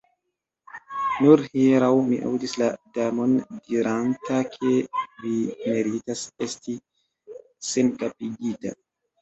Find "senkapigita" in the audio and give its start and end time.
7.75-8.79